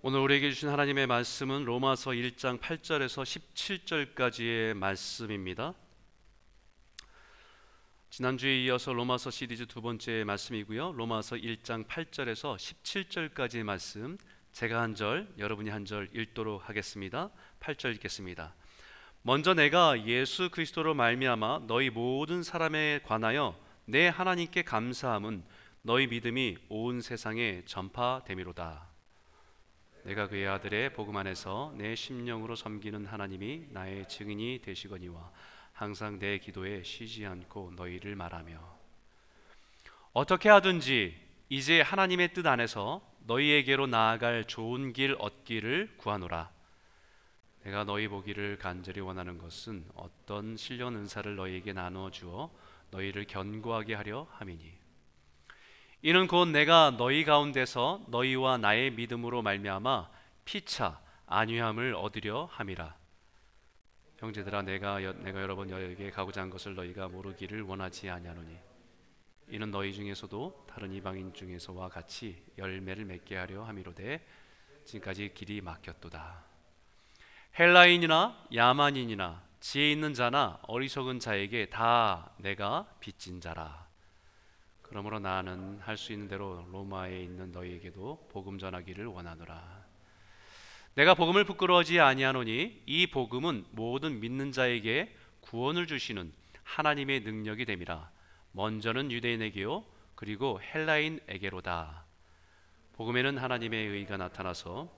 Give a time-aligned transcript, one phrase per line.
[0.00, 3.24] 오늘 우리에게 주신 하나님의 말씀은 로마서 1장 8절에서
[4.14, 5.74] 17절까지의 말씀입니다.
[8.08, 10.92] 지난주에 이어서 로마서 시리즈 두 번째 말씀이고요.
[10.92, 14.18] 로마서 1장 8절에서 17절까지의 말씀
[14.52, 17.30] 제가 한 절, 여러분이 한 절 읽도록 하겠습니다.
[17.58, 18.54] 8절 읽겠습니다.
[19.22, 25.42] 먼저 내가 예수 그리스도로 말미암아 너희 모든 사람에 관하여 내 하나님께 감사함은
[25.82, 28.87] 너희 믿음이 온 세상에 전파됨이로다.
[30.08, 35.30] 내가 그의 아들의 복음 안에서 내 심령으로 섬기는 하나님이 나의 증인이 되시거니와
[35.74, 38.58] 항상 내 기도에 쉬지 않고 너희를 말하며
[40.14, 41.14] 어떻게 하든지
[41.50, 46.50] 이제 하나님의 뜻 안에서 너희에게로 나아갈 좋은 길 얻기를 구하노라.
[47.64, 52.50] 내가 너희 보기를 간절히 원하는 것은 어떤 신령 은사를 너희에게 나누어 주어
[52.92, 54.77] 너희를 견고하게 하려 함이니
[56.00, 60.08] 이는 곧 내가 너희 가운데서 너희와 나의 믿음으로 말미암아
[60.44, 62.96] 피차 안위함을 얻으려 함이라.
[64.18, 68.56] 형제들아 내가 여, 내가 여러 번 너희에게 가고자 한 것을 너희가 모르기를 원하지 아니하노니
[69.50, 74.24] 이는 너희 중에서도 다른 이방인 중에서와 같이 열매를 맺게 하려 함이로되
[74.84, 76.44] 지금까지 길이 막혔도다.
[77.58, 83.87] 헬라인이나 야만인이나 지혜 있는 자나 어리석은 자에게 다 내가 빚진 자라
[84.88, 89.86] 그러므로 나는 할 수 있는 대로 로마에 있는 너희에게도 복음 전하기를 원하노라.
[90.94, 96.32] 내가 복음을 부끄러워하지 아니하노니 이 복음은 모든 믿는 자에게 구원을 주시는
[96.64, 98.10] 하나님의 능력이 됨이라.
[98.52, 102.04] 먼저는 유대인에게요 그리고 헬라인에게로다.
[102.94, 104.90] 복음에는 하나님의 의가 나타나서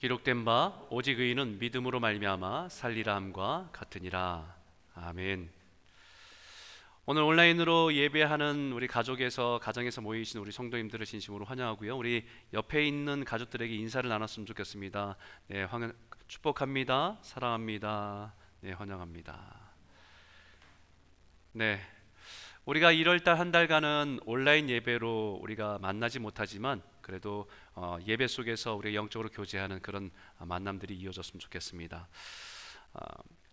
[0.00, 4.56] 기록된 바 오직 의인은 믿음으로 말미암아 살리라 함과 같으니라.
[4.94, 5.57] 아멘.
[7.10, 11.96] 오늘 온라인으로 예배하는 우리 가족에서 가정에서 모이신 우리 성도님들을 진심으로 환영하고요.
[11.96, 15.16] 우리 옆에 있는 가족들에게 인사를 나눴으면 좋겠습니다.
[15.46, 15.94] 네, 환영,
[16.26, 17.16] 축복합니다.
[17.22, 18.34] 사랑합니다.
[18.60, 19.40] 네, 환영합니다.
[21.52, 21.80] 네.
[22.66, 29.30] 우리가 1월 달한 달간은 온라인 예배로 우리가 만나지 못하지만 그래도 어, 예배 속에서 우리 영적으로
[29.30, 32.06] 교제하는 그런 만남들이 이어졌으면 좋겠습니다.
[32.92, 33.00] 어,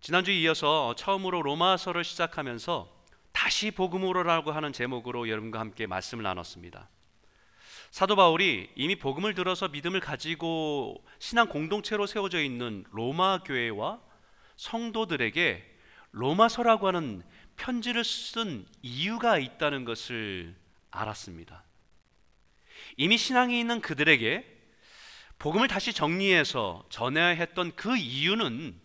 [0.01, 2.94] 지난주에 이어서 처음으로 로마서를 시작하면서
[3.35, 6.87] 다시 복음으로라고 하는 제목으로 여러분과 함께 말씀을 나눴습니다.
[7.91, 13.99] 사도 바울이 이미 복음을 들어서 믿음을 가지고 신앙 공동체로 세워져 있는 로마 교회와
[14.55, 15.63] 성도들에게
[16.11, 17.23] 로마서라고 하는
[17.57, 20.55] 편지를 쓴 이유가 있다는 것을
[20.89, 21.63] 알았습니다.
[22.95, 24.45] 이미 신앙이 있는 그들에게
[25.39, 28.79] 복음을 다시 정리해서 전해야 했던 그 이유는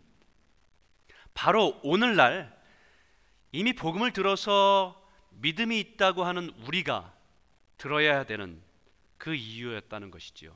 [1.35, 2.60] 바로 오늘날
[3.53, 5.01] 이미 복음을 들어서
[5.31, 7.15] 믿음이 있다고 하는 우리가
[7.79, 8.63] 들어야 되는
[9.19, 10.55] 그 이유였다는 것이지요.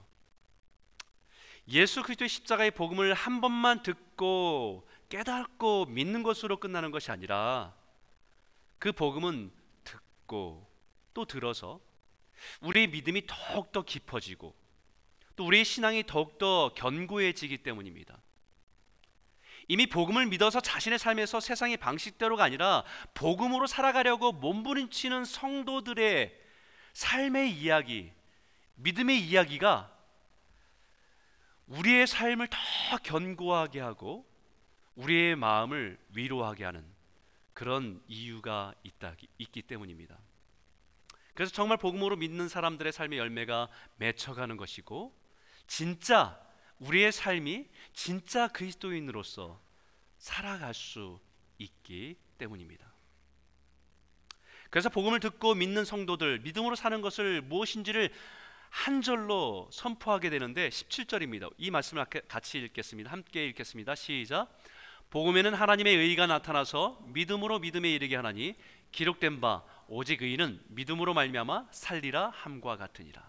[1.68, 7.74] 예수 그리스도의 십자가의 복음을 한 번만 듣고 깨닫고 믿는 것으로 끝나는 것이 아니라
[8.78, 9.50] 그 복음은
[9.84, 10.70] 듣고
[11.14, 11.80] 또 들어서
[12.60, 14.54] 우리의 믿음이 더욱더 깊어지고
[15.36, 18.20] 또 우리의 신앙이 더욱더 견고해지기 때문입니다.
[19.68, 26.40] 이미 복음을 믿어서 자신의 삶에서 세상의 방식대로가 아니라 복음으로 살아가려고 몸부림치는 성도들의
[26.92, 28.12] 삶의 이야기,
[28.76, 29.90] 믿음의 이야기가
[31.66, 32.58] 우리의 삶을 더
[33.02, 34.26] 견고하게 하고
[34.96, 36.84] 우리의 마음을 위로하게 하는
[37.52, 40.18] 그런 이유가 있다, 있기 때문입니다.
[41.34, 45.16] 그래서 정말 복음으로 믿는 사람들의 삶의 열매가 맺혀가는 것이고
[45.66, 46.40] 진짜
[46.78, 49.60] 우리의 삶이 진짜 그리스도인으로서
[50.18, 51.20] 살아갈 수
[51.58, 52.92] 있기 때문입니다.
[54.70, 58.10] 그래서 복음을 듣고 믿는 성도들 믿음으로 사는 것을 무엇인지를
[58.70, 61.52] 한 절로 선포하게 되는데 17절입니다.
[61.58, 63.10] 이 말씀을 같이 읽겠습니다.
[63.12, 63.94] 함께 읽겠습니다.
[63.94, 64.48] 시작.
[65.10, 68.56] 복음에는 하나님의 의가 나타나서 믿음으로 믿음에 이르게 하나니
[68.90, 73.22] 기록된 바 오직 의인은 믿음으로 말미암아 살리라 함과 같으니라.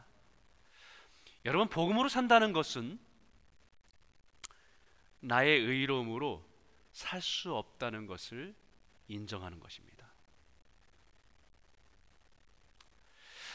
[1.46, 2.98] 여러분 복음으로 산다는 것은
[5.20, 6.46] 나의 의로움으로
[6.92, 8.56] 살 수 없다는 것을
[9.08, 10.08] 인정하는 것입니다.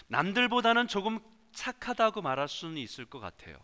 [0.09, 1.21] 남들보다는 조금
[1.53, 3.59] 착하다고 말할 수는 있을 것 같아요.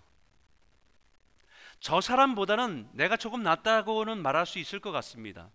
[1.80, 5.50] 저 사람보다는 내가 조금 낫다고는 말할 수 있을 것 같습니다.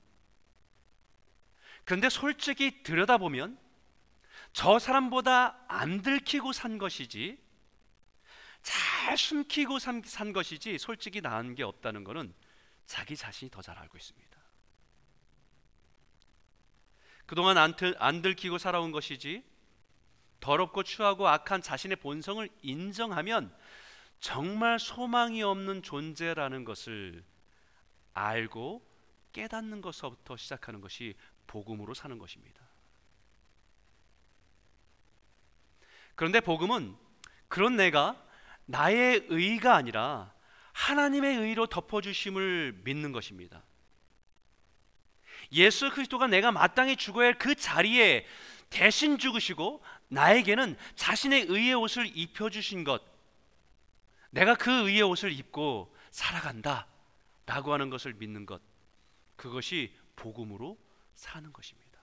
[1.83, 3.57] 그런데 솔직히 들여다보면
[4.53, 7.41] 저 사람보다 안 들키고 산 것이지
[8.61, 12.33] 잘 숨기고 산, 산 것이지 솔직히 나은 게 없다는 것은
[12.85, 14.37] 자기 자신이 더 잘 알고 있습니다.
[17.25, 19.43] 그동안 안, 들, 안 들키고 살아온 것이지
[20.41, 23.55] 더럽고 추하고 악한 자신의 본성을 인정하면
[24.19, 27.23] 정말 소망이 없는 존재라는 것을
[28.13, 28.85] 알고
[29.31, 31.15] 깨닫는 것부터 시작하는 것이
[31.47, 32.61] 복음으로 사는 것입니다.
[36.15, 36.97] 그런데 복음은
[37.47, 38.21] 그런 내가
[38.71, 40.33] 나의 의가 아니라
[40.71, 43.63] 하나님의 의로 덮어주심을 믿는 것입니다.
[45.51, 48.25] 예수 그리스도가 내가 마땅히 죽어야 할 그 자리에
[48.69, 53.03] 대신 죽으시고 나에게는 자신의 의의 옷을 입혀주신 것,
[54.29, 56.87] 내가 그 의의 옷을 입고 살아간다
[57.45, 58.61] 라고 하는 것을 믿는 것,
[59.35, 60.77] 그것이 복음으로
[61.15, 61.99] 사는 것입니다.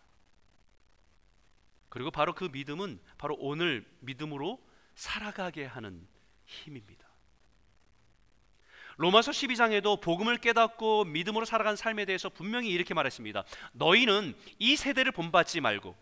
[1.88, 4.62] 그리고 바로 그 믿음은 바로 오늘 믿음으로
[4.94, 6.06] 살아가게 하는
[6.48, 7.06] 힘입니다.
[8.96, 13.44] 로마서 12장에도 복음을 깨닫고 믿음으로 살아간 삶에 대해서 분명히 이렇게 말했습니다.
[13.72, 15.94] 너희는 이 세대를 본받지 말고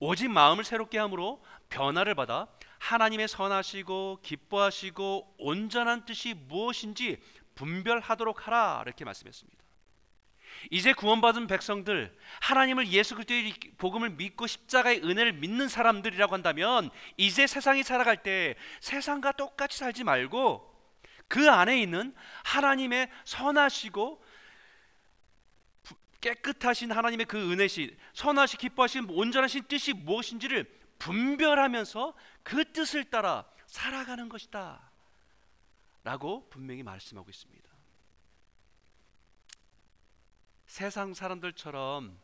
[0.00, 2.48] 오직 마음을 새롭게 함으로 변화를 받아
[2.80, 7.22] 하나님의 선하시고 기뻐하시고 온전한 뜻이 무엇인지
[7.54, 9.61] 분별하도록 하라 이렇게 말씀했습니다.
[10.70, 17.82] 이제 구원받은 백성들 하나님을 예수 그리스도의 복음을 믿고 십자가의 은혜를 믿는 사람들이라고 한다면 이제 세상이
[17.82, 20.70] 살아갈 때 세상과 똑같이 살지 말고
[21.28, 22.14] 그 안에 있는
[22.44, 24.22] 하나님의 선하시고
[26.20, 30.64] 깨끗하신 하나님의 그 은혜시 선하시 기뻐하신 온전하신 뜻이 무엇인지를
[30.98, 32.14] 분별하면서
[32.44, 34.92] 그 뜻을 따라 살아가는 것이다.
[36.04, 37.71] 라고 분명히 말씀하고 있습니다
[40.72, 42.18] 세상 사람들처럼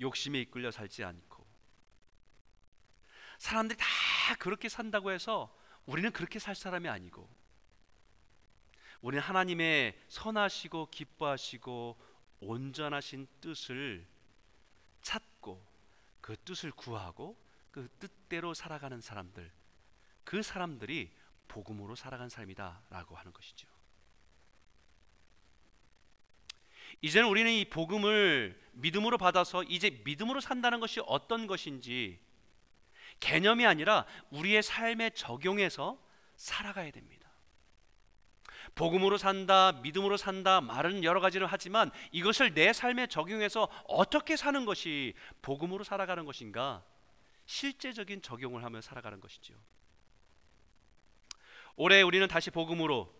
[0.00, 1.46] 욕심에 이끌려 살지 않고
[3.38, 3.86] 사람들이 다
[4.40, 5.56] 그렇게 산다고 해서
[5.86, 7.30] 우리는 그렇게 살 사람이 아니고
[9.02, 11.96] 우리는 하나님의 선하시고 기뻐하시고
[12.40, 14.04] 온전하신 뜻을
[15.02, 15.64] 찾고
[16.20, 17.40] 그 뜻을 구하고
[17.70, 19.52] 그 뜻대로 살아가는 사람들
[20.24, 21.14] 그 사람들이
[21.46, 23.67] 복음으로 살아간 삶이다라고 하는 것이죠.
[27.00, 32.18] 이제는 우리는 이 복음을 믿음으로 받아서 이제 믿음으로 산다는 것이 어떤 것인지
[33.20, 35.98] 개념이 아니라 우리의 삶에 적용해서
[36.36, 37.28] 살아가야 됩니다.
[38.74, 45.14] 복음으로 산다, 믿음으로 산다 말은 여러 가지를 하지만 이것을 내 삶에 적용해서 어떻게 사는 것이
[45.42, 46.84] 복음으로 살아가는 것인가?
[47.46, 49.54] 실제적인 적용을 하며 살아가는 것이죠.
[51.76, 53.17] 올해 우리는 다시 복음으로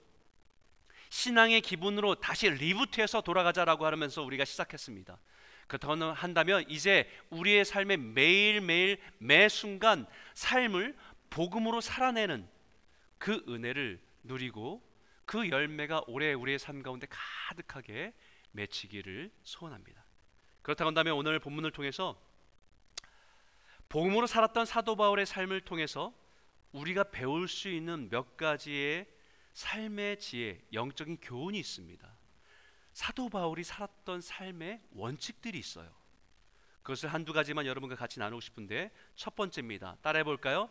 [1.11, 5.19] 신앙의 기분으로 다시 리부트해서 돌아가자라고 하면서 우리가 시작했습니다.
[5.67, 10.97] 그렇다고 한다면 이제 우리의 삶의 매일매일 매 순간 삶을
[11.31, 12.49] 복음으로 살아내는
[13.19, 14.83] 그 은혜를 누리고
[15.27, 18.15] 그 열매가 올해 우리의 삶 가운데 가득하게
[18.53, 20.03] 맺히기를 소원합니다.
[20.63, 22.19] 그렇다고 한다면 오늘 본문을 통해서
[23.91, 26.15] 복음으로 살았던 사도 바울의 삶을 통해서
[26.73, 29.07] 우리가 배울 수 있는 몇 가지의
[29.59, 32.09] 삶의 지혜, 영적인 교훈이 있습니다.
[32.93, 35.91] 사도 바울이 살았던 삶의 원칙들이 있어요.
[36.83, 39.97] 그것을 한두 가지만 여러분과 같이 나누고 싶은데 첫 번째입니다.
[40.01, 40.71] 따라해 볼까요?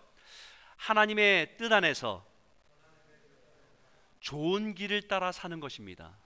[0.77, 2.25] 하나님의 뜻 안에서
[4.21, 6.17] 좋은 길을 따라 사는 것입니다.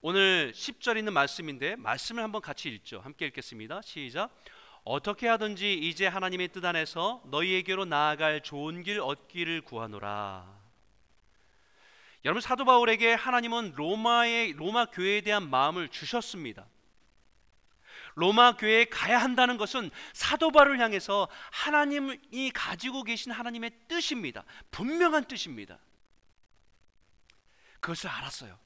[0.00, 3.00] 오늘 10절 있는 말씀인데 말씀을 한번 같이 읽죠.
[3.00, 3.82] 함께 읽겠습니다.
[3.82, 4.30] 시작.
[4.86, 10.46] 어떻게 하든지 이제 하나님의 뜻 안에서 너희에게로 나아갈 좋은 길 얻기를 구하노라.
[12.24, 16.66] 여러분 사도 바울에게 하나님은 로마의 로마 교회에 대한 마음을 주셨습니다.
[18.14, 24.44] 로마 교회에 가야 한다는 것은 사도 바울을 향해서 하나님이 가지고 계신 하나님의 뜻입니다.
[24.70, 25.80] 분명한 뜻입니다.
[27.80, 28.56] 그것을 알았어요.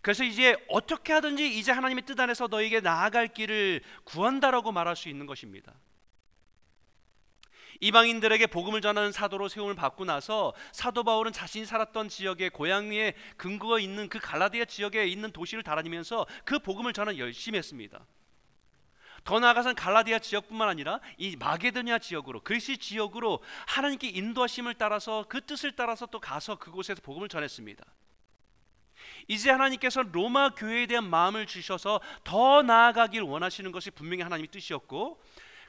[0.00, 5.26] 그래서 이제 어떻게 하든지 이제 하나님의 뜻 안에서 너에게 나아갈 길을 구한다라고 말할 수 있는
[5.26, 5.74] 것입니다.
[7.80, 14.08] 이방인들에게 복음을 전하는 사도로 세움을 받고 나서 사도 바울은 자신이 살았던 지역의 고향에 근거가 있는
[14.08, 18.04] 그 갈라디아 지역에 있는 도시를 다니면서 그 복음을 전하 열심히 했습니다.
[19.24, 25.72] 더 나아가선 갈라디아 지역뿐만 아니라 이 마게도니아 지역으로 그리스 지역으로 하나님께 인도하심을 따라서 그 뜻을
[25.76, 27.84] 따라서 또 가서 그곳에서 복음을 전했습니다.
[29.28, 35.22] 이제 하나님께서 로마 교회에 대한 마음을 주셔서 더 나아가길 원하시는 것이 분명히 하나님의 뜻이었고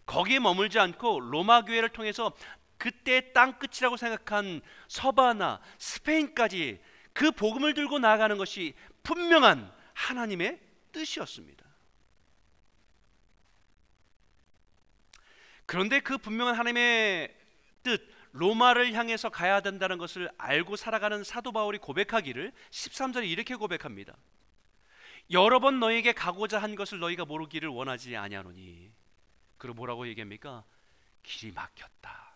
[0.06, 2.32] 거기에 머물지 않고 로마 교회를 통해서
[2.78, 8.74] 그때 땅 끝이라고 생각한 서바나 스페인까지 그 복음을 들고 나아가는 것이
[9.04, 10.60] 분명한 하나님의
[10.94, 11.66] 뜻이었습니다.
[15.66, 17.36] 그런데 그 분명한 하나님의
[17.84, 24.16] 뜻 로마를 향해서 가야 된다는 것을 알고 살아가는 사도 바울이 고백하기를 13절에 이렇게 고백합니다.
[25.32, 28.92] 여러 번 너에게 가고자 한 것을 너희가 모르기를 원하지 아니하노니
[29.58, 30.64] 그리고 뭐라고 얘기합니까?
[31.24, 32.30] 길이 막혔다.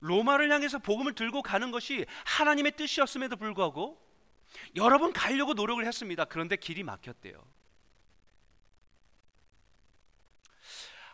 [0.00, 4.00] 로마를 향해서 복음을 들고 가는 것이 하나님의 뜻이었음에도 불구하고
[4.76, 6.24] 여러 번 가려고 노력을 했습니다.
[6.24, 7.42] 그런데 길이 막혔대요.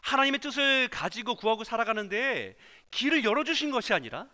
[0.08, 2.56] 하나님의 뜻을 가지고 구하고 살아가는데
[2.90, 4.26] 길을 열어주신 것이 아니라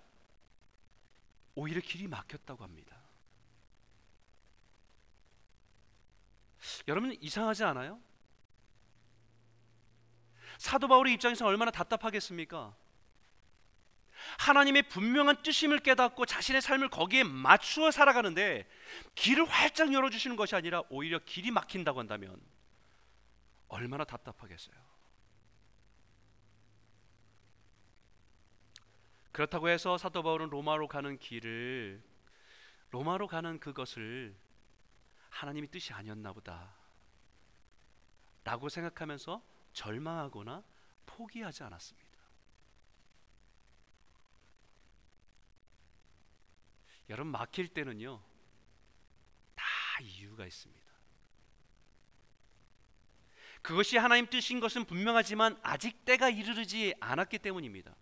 [1.57, 2.97] 오히려 길이 막혔다고 합니다.
[6.87, 8.00] 여러분 이상하지 않아요?
[10.59, 12.75] 사도 바울의 입장에서 얼마나 답답하겠습니까?
[14.38, 18.69] 하나님의 분명한 뜻임을 깨닫고 자신의 삶을 거기에 맞추어 살아가는데
[19.16, 22.40] 길을 활짝 열어주시는 것이 아니라 오히려 길이 막힌다고 한다면
[23.69, 24.93] 얼마나 답답하겠어요.
[29.34, 32.00] 그렇다고 해서 사도 바울은 로마로 가는 길을
[32.92, 34.32] 로마로 가는 그것을
[35.28, 36.72] 하나님의 뜻이 아니었나 보다
[38.44, 40.62] 라고 생각하면서 절망하거나
[41.06, 42.08] 포기하지 않았습니다.
[47.10, 48.22] 여러분 막힐 때는요
[49.56, 49.64] 다
[50.00, 50.84] 이유가 있습니다.
[53.62, 57.96] 그것이 하나님 뜻인 것은 분명하지만 아직 때가 이르지 않았기 때문입니다.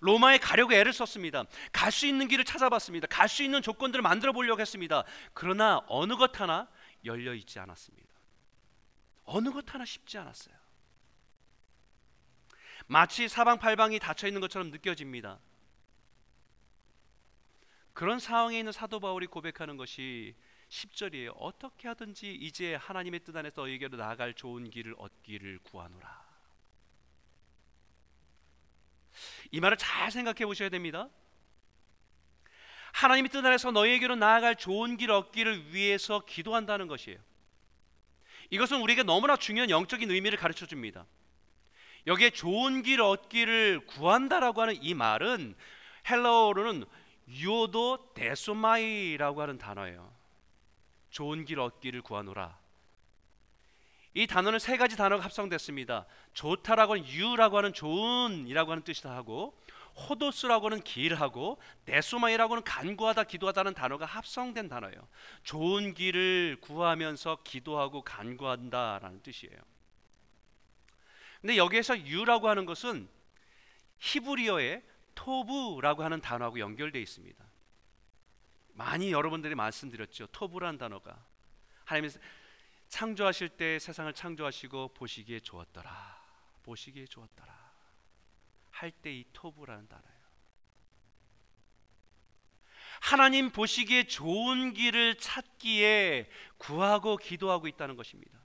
[0.00, 1.44] 로마에 가려고 애를 썼습니다.
[1.72, 3.06] 갈 수 있는 길을 찾아봤습니다.
[3.08, 5.04] 갈 수 있는 조건들을 만들어 보려고 했습니다.
[5.34, 6.68] 그러나 어느 것 하나
[7.04, 8.08] 열려 있지 않았습니다.
[9.24, 10.54] 어느 것 하나 쉽지 않았어요.
[12.86, 15.38] 마치 사방팔방이 닫혀 있는 것처럼 느껴집니다.
[17.92, 20.34] 그런 상황에 있는 사도 바울이 고백하는 것이
[20.68, 21.34] 10절이에요.
[21.36, 26.27] 어떻게 하든지 이제 하나님의 뜻 안에서 너에게로 나아갈 좋은 길을 얻기를 구하노라.
[29.50, 31.08] 이 말을 잘 생각해 보셔야 됩니다.
[32.92, 37.18] 하나님의 뜻 안에서 너희에게로 나아갈 좋은 길 얻기를 위해서 기도한다는 것이에요.
[38.50, 41.06] 이것은 우리에게 너무나 중요한 영적인 의미를 가르쳐 줍니다.
[42.06, 45.54] 여기에 좋은 길 얻기를 구한다라고 하는 이 말은
[46.08, 46.84] 헬라어로는
[47.28, 50.10] 유오도 데소마이라고 하는 단어예요.
[51.10, 52.57] 좋은 길 얻기를 구하노라.
[54.18, 56.04] 이 단어는 세 가지 단어가 합성됐습니다.
[56.32, 59.56] 좋다라고 하는 유라고 하는 좋은이라고 하는 뜻이다 하고
[59.94, 65.06] 호도스라고는 길하고 데소마이라고는 간구하다 기도하다는 단어가 합성된 단어예요.
[65.44, 69.56] 좋은 길을 구하면서 기도하고 간구한다라는 뜻이에요.
[71.40, 73.08] 근데 여기에서 유라고 하는 것은
[74.00, 74.82] 히브리어의
[75.14, 77.44] 토부라고 하는 단어하고 연결되어 있습니다.
[78.74, 80.26] 많이 여러분들이 말씀드렸죠.
[80.32, 81.24] 토부란 단어가
[81.84, 82.12] 하나님이
[82.88, 86.18] 창조하실 때 세상을 창조하시고 보시기에 좋았더라.
[86.62, 87.56] 보시기에 좋았더라.
[88.70, 90.18] 할 때 이 토부라는 단어예요.
[93.00, 98.38] 하나님 보시기에 좋은 길을 찾기에 구하고 기도하고 있다는 것입니다.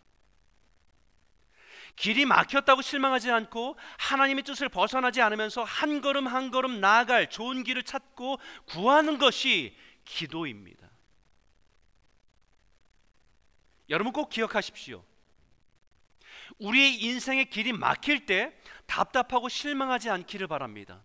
[1.95, 7.83] 길이 막혔다고 실망하지 않고 하나님의 뜻을 벗어나지 않으면서 한 걸음 한 걸음 나아갈 좋은 길을
[7.83, 10.89] 찾고 구하는 것이 기도입니다.
[13.93, 15.05] 여러분 꼭 기억하십시오.
[16.57, 18.53] 우리의 인생의 길이 막힐 때
[18.85, 21.03] 답답하고 실망하지 않기를 바랍니다.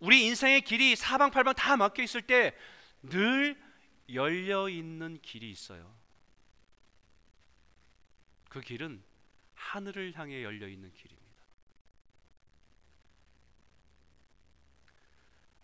[0.00, 2.56] 우리 인생의 길이 사방팔방 다 막혀 있을 때
[3.02, 3.60] 늘
[4.08, 5.96] 열려 있는 길이 있어요.
[8.48, 9.02] 그 길은
[9.54, 11.42] 하늘을 향해 열려 있는 길입니다.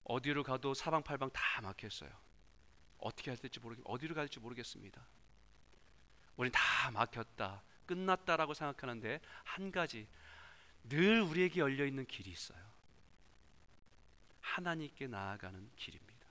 [0.04, 2.10] 어디로 가도 사방팔방 다 막혔어요.
[2.98, 5.06] 어떻게 해야 될지 모르겠 어디로 될지 모르겠습니다.
[6.38, 7.62] 우린 다 막혔다.
[7.84, 10.08] 끝났다라고 생각하는데 한 가지
[10.84, 12.58] 늘 우리에게 열려 있는 길이 있어요.
[14.40, 16.26] 하나님께 나아가는 길입니다.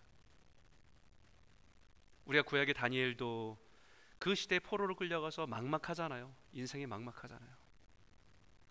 [2.25, 3.57] 우리가 구약의 다니엘도
[4.19, 6.33] 그 시대에 포로로 끌려가서 막막하잖아요.
[6.53, 7.57] 인생이 막막하잖아요.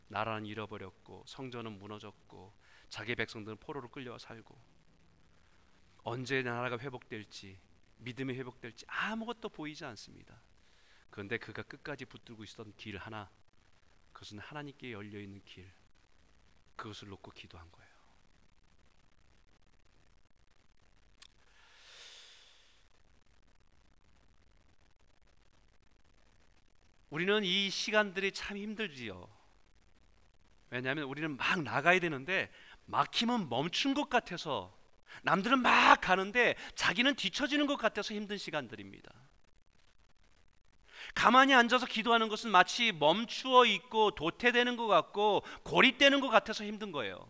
[0.08, 2.52] 나라는 잃어버렸고 성전은 무너졌고
[2.88, 4.56] 자기 백성들은 포로로 끌려와 살고
[6.04, 7.58] 언제 나라가 회복될지
[7.98, 10.40] 믿음이 회복될지 아무것도 보이지 않습니다.
[11.10, 13.30] 그런데 그가 끝까지 붙들고 있었던 길 하나
[14.12, 15.70] 그것은 하나님께 열려 있는 길
[16.76, 17.86] 그것을 놓고 기도한 거예요.
[27.10, 29.28] 우리는 이 시간들이 참 힘들지요.
[30.70, 32.52] 왜냐하면 우리는 막 나가야 되는데
[32.86, 34.76] 막히면 멈춘 것 같아서
[35.22, 39.25] 남들은 막 가는데 자기는 뒤처지는 것 같아서 힘든 시간들입니다.
[41.16, 47.26] 가만히 앉아서 기도하는 것은 마치 멈추어 있고 도태되는 것 같고 고립되는 것 같아서 힘든 거예요.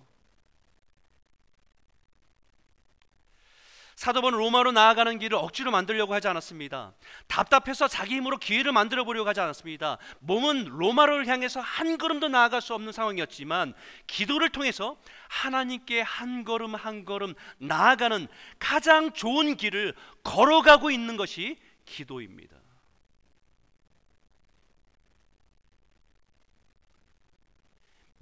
[3.94, 6.94] 사도 바울은 로마로 나아가는 길을 억지로 만들려고 하지 않았습니다.
[7.28, 9.98] 답답해서 자기 힘으로 기회를 만들어 보려고 하지 않았습니다.
[10.18, 13.72] 몸은 로마를 향해서 한 걸음도 나아갈 수 없는 상황이었지만
[14.08, 18.26] 기도를 통해서 하나님께 한 걸음 한 걸음 나아가는
[18.58, 22.65] 가장 좋은 길을 걸어가고 있는 것이 기도입니다.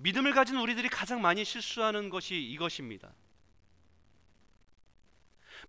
[0.05, 3.11] 믿음을 가진 우리들이 가장 많이 실수하는 것이 이것입니다.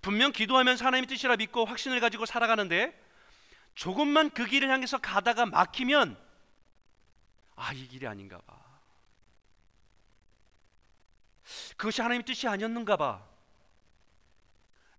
[0.01, 3.01] 분명 기도하면서 하나님의 뜻이라 믿고 확신을 가지고 살아가는데
[3.75, 6.22] 조금만 그 길을 향해서 가다가 막히면
[7.56, 8.62] 아, 이 길이 아닌가 봐.
[11.77, 13.25] 그것이 하나님의 뜻이 아니었는가 봐.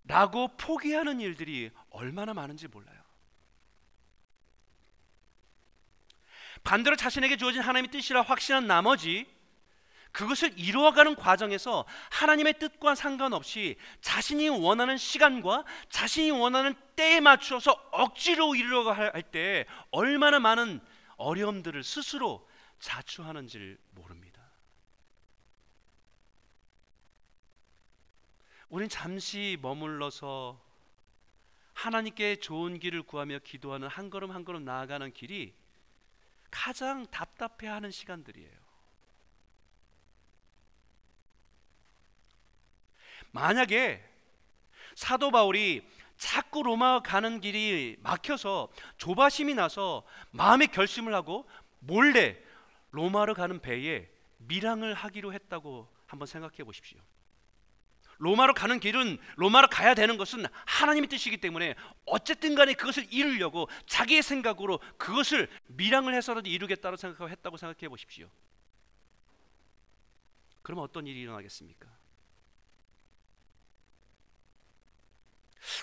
[0.04, 3.05] 라고 포기하는 일들이 얼마나 많은지 몰라요.
[6.66, 9.24] 반대로 자신에게 주어진 하나님의 뜻이라 확신한 나머지
[10.10, 18.90] 그것을 이루어가는 과정에서 하나님의 뜻과 상관없이 자신이 원하는 시간과 자신이 원하는 때에 맞춰서 억지로 이루려고
[18.90, 20.80] 할 때 얼마나 많은
[21.18, 22.48] 어려움들을 스스로
[22.80, 24.42] 자초하는지를 모릅니다.
[28.68, 30.60] 우린 잠시 머물러서
[31.74, 35.54] 하나님께 좋은 길을 구하며 기도하는 한 걸음 한 걸음 나아가는 길이
[36.50, 38.66] 가장 답답해하는 시간들이에요.
[43.32, 44.02] 만약에
[44.94, 45.86] 사도 바울이
[46.16, 51.46] 자꾸 로마 가는 길이 막혀서 조바심이 나서 마음의 결심을 하고
[51.80, 52.42] 몰래
[52.92, 56.98] 로마로 가는 배에 밀항을 하기로 했다고 한번 생각해 보십시오.
[58.18, 64.22] 로마로 가는 길은 로마로 가야 되는 것은 하나님의 뜻이기 때문에 어쨌든 간에 그것을 이루려고 자기의
[64.22, 68.28] 생각으로 그것을 밀항을 해서라도 이루겠다고 생각하고 했다고 생각해 보십시오.
[70.62, 71.88] 그럼 어떤 일이 일어나겠습니까?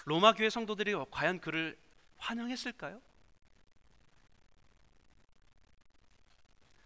[0.05, 1.77] 로마 교회 성도들이 과연 그를
[2.17, 3.01] 환영했을까요?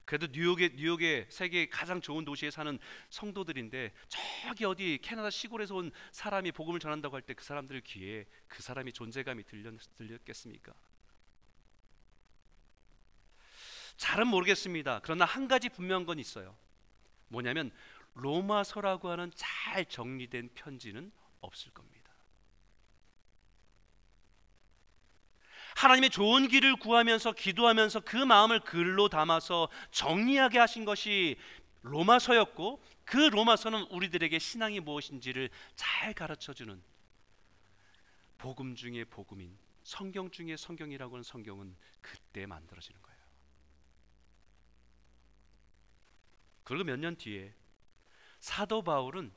[0.08, 2.80] 그래도 뉴욕의 뉴욕의 세계 가장 좋은 도시에 사는
[3.10, 8.64] 성도들인데 저기 어디 캐나다 시골에서 온 사람이 복음을 전한다고 할 때 그 사람들 귀에 그
[8.64, 10.74] 사람이 존재감이 들렸, 들렸겠습니까?
[13.98, 15.02] 잘은 모르겠습니다.
[15.04, 16.58] 그러나 한 가지 분명한 건 있어요.
[17.28, 17.70] 뭐냐면
[18.14, 21.97] 로마서라고 하는 잘 정리된 편지는 없을 겁니다.
[25.78, 31.38] 하나님의 좋은 길을 구하면서 기도하면서 그 마음을 글로 담아서 정리하게 하신 것이
[31.84, 36.82] 로마서였고 그 로마서는 우리들에게 신앙이 무엇인지를 잘 가르쳐 주는
[38.40, 43.18] 복음 중의 복음인 성경 중의 성경이라고 하는 성경은 그때 만들어지는 거예요.
[46.64, 47.54] 그리고 몇 년 뒤에
[48.40, 49.32] 사도 바울은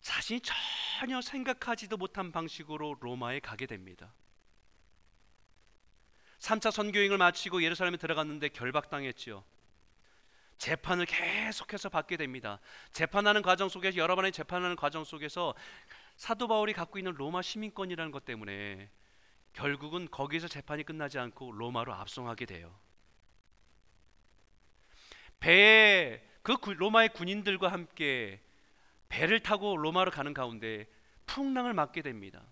[0.00, 4.12] 자신이 전혀 생각하지도 못한 방식으로 로마에 가게 됩니다.
[6.46, 9.42] 3차 선교행을 마치고 예루살렘에 들어갔는데 결박당했지요.
[10.58, 12.60] 재판을 계속해서 받게 됩니다.
[12.92, 15.54] 재판하는 과정 속에서 여러 번의 재판하는 과정 속에서
[16.16, 18.88] 사도 바울이 갖고 있는 로마 시민권이라는 것 때문에
[19.54, 22.78] 결국은 거기서 재판이 끝나지 않고 로마로 압송하게 돼요.
[25.40, 28.40] 배에 그 로마의 군인들과 함께
[29.08, 30.86] 배를 타고 로마로 가는 가운데
[31.26, 32.42] 풍랑을 맞게 됩니다.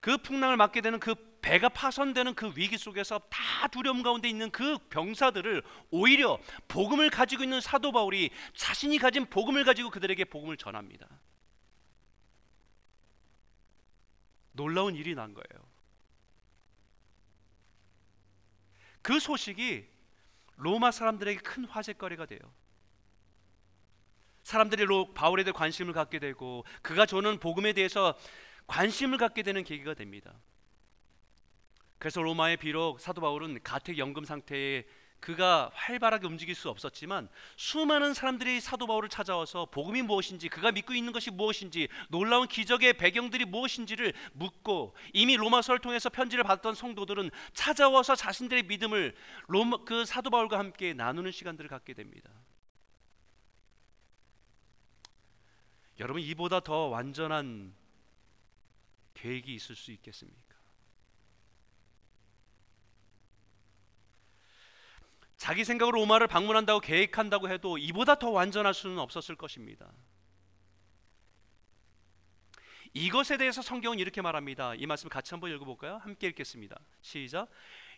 [0.00, 4.78] 그 풍랑을 맞게 되는 그 배가 파손되는 그 위기 속에서 다 두려움 가운데 있는 그
[4.90, 11.06] 병사들을 오히려 복음을 가지고 있는 사도 바울이 자신이 가진 복음을 가지고 그들에게 복음을 전합니다.
[14.52, 15.68] 놀라운 일이 난 거예요.
[19.02, 19.86] 그 소식이
[20.56, 22.40] 로마 사람들에게 큰 화제거리가 돼요.
[24.42, 24.84] 사람들이
[25.14, 28.18] 바울에 대해 관심을 갖게 되고 그가 주는 복음에 대해서
[28.68, 30.32] 관심을 갖게 되는 계기가 됩니다.
[31.98, 34.84] 그래서 로마에 비록 사도 바울은 가택 연금 상태에
[35.20, 41.12] 그가 활발하게 움직일 수 없었지만 수많은 사람들이 사도 바울을 찾아와서 복음이 무엇인지 그가 믿고 있는
[41.12, 48.64] 것이 무엇인지 놀라운 기적의 배경들이 무엇인지를 묻고 이미 로마서를 통해서 편지를 받았던 성도들은 찾아와서 자신들의
[48.64, 49.16] 믿음을
[49.48, 52.30] 로마 그 사도 바울과 함께 나누는 시간들을 갖게 됩니다.
[55.98, 57.74] 여러분 이보다 더 완전한
[59.18, 60.56] 계획이 있을 수 있겠습니까?
[65.36, 69.92] 자기 생각으로 로마를 방문한다고 계획한다고 해도 이보다 더 완전할 수는 없었을 것입니다.
[72.94, 74.74] 이것에 대해서 성경은 이렇게 말합니다.
[74.74, 75.98] 이 말씀 같이 한번 읽어볼까요?
[75.98, 76.78] 함께 읽겠습니다.
[77.02, 77.48] 시작.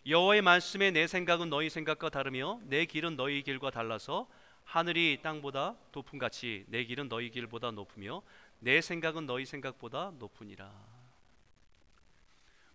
[0.07, 4.29] 여호와의 말씀에 내 생각은 너희 생각과 다르며 내 길은 너희 길과 달라서
[4.65, 8.23] 하늘이 땅보다 높은 같이 내 길은 너희 길보다 높으며
[8.59, 11.00] 내 생각은 너희 생각보다 높으니라.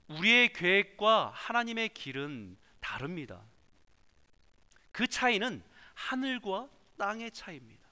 [0.07, 3.41] 우리의 계획과 하나님의 길은 다릅니다.
[4.91, 5.63] 그 차이는
[5.93, 7.85] 하늘과 땅의 차이입니다.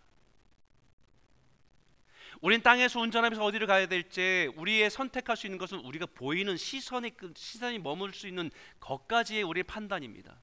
[2.41, 7.79] 우린 땅에서 운전하면서 어디를 가야 될지 우리의 선택할 수 있는 것은 우리가 보이는 시선이 시선이
[7.79, 10.37] 머물 수 있는 것까지의 우리의 판단입니다.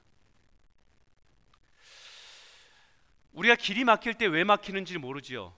[3.32, 5.54] 우리가 길이 막힐 때 왜 막히는지 모르지요.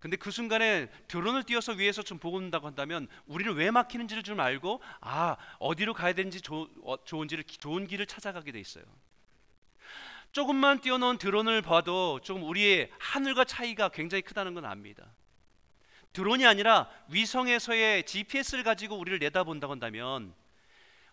[0.00, 4.80] 근데 그 순간에 드론을 띄워서 위에서 좀 보고 온다고 한다면 우리는 왜 막히는지를 좀 알고
[5.00, 8.84] 아 어디로 가야 되는지 조, 어, 좋은지를 좋은 길을 찾아가게 돼 있어요.
[10.30, 15.06] 조금만 띄워놓은 드론을 봐도 조금 우리의 하늘과 차이가 굉장히 크다는 건 압니다.
[16.12, 20.34] 드론이 아니라 위성에서의 GPS를 가지고 우리를 내다본다고 한다면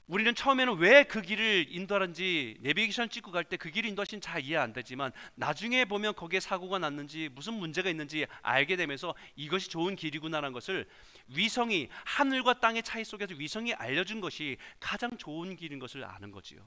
[0.08, 4.58] 우리는 처음에는 왜 그 길을 인도하는지 내비게이션 찍고 갈 때 그 길을 인도하신 잘 이해
[4.58, 10.54] 안 되지만 나중에 보면 거기에 사고가 났는지 무슨 문제가 있는지 알게 되면서 이것이 좋은 길이구나라는
[10.54, 10.88] 것을
[11.28, 16.62] 위성이 하늘과 땅의 차이 속에서 위성이 알려준 것이 가장 좋은 길인 것을 아는 거지요.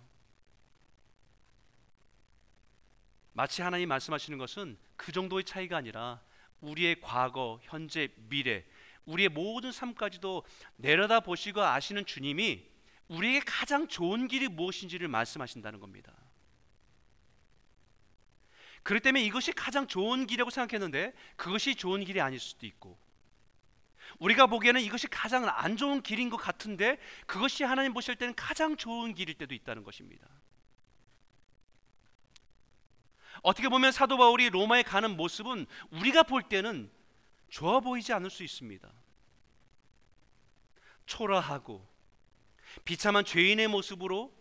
[3.33, 6.21] 마치 하나님 말씀하시는 것은 그 정도의 차이가 아니라
[6.61, 8.65] 우리의 과거, 현재, 미래,
[9.05, 10.45] 우리의 모든 삶까지도
[10.77, 12.67] 내려다 보시고 아시는 주님이
[13.09, 16.13] 우리에게 가장 좋은 길이 무엇인지를 말씀하신다는 겁니다.
[18.83, 22.99] 그렇기 때문에 이것이 가장 좋은 길이라고 생각했는데 그것이 좋은 길이 아닐 수도 있고
[24.19, 29.15] 우리가 보기에는 이것이 가장 안 좋은 길인 것 같은데 그것이 하나님 보실 때는 가장 좋은
[29.15, 30.27] 길일 때도 있다는 것입니다.
[33.43, 36.91] 어떻게 보면 사도 바울이 로마에 가는 모습은 우리가 볼 때는
[37.49, 38.91] 좋아 보이지 않을 수 있습니다.
[41.07, 41.88] 초라하고
[42.85, 44.33] 비참한 죄인의 모습으로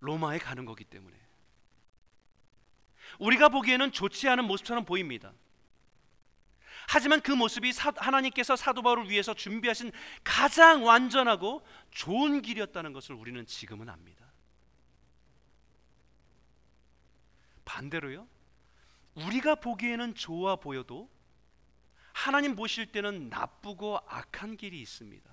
[0.00, 1.16] 로마에 가는 거기 때문에
[3.18, 5.32] 우리가 보기에는 좋지 않은 모습처럼 보입니다.
[6.88, 9.92] 하지만 그 모습이 사, 하나님께서 사도 바울을 위해서 준비하신
[10.24, 14.26] 가장 완전하고 좋은 길이었다는 것을 우리는 지금은 압니다.
[17.64, 18.26] 반대로요.
[19.14, 21.08] 우리가 보기에는 좋아 보여도
[22.12, 25.30] 하나님 보실 때는 나쁘고 악한 길이 있습니다.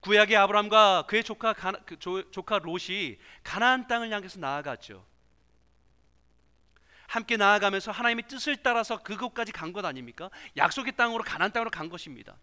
[0.00, 5.06] 구약의 아브람과 그의 조카 가나, 그 조, 조카 롯이 가나안 땅을 향해서 나아갔죠.
[7.06, 10.30] 함께 나아가면서 하나님의 뜻을 따라서 그곳까지 간 것 아닙니까?
[10.56, 12.36] 약속의 땅으로 가나안 땅으로 간 것입니다.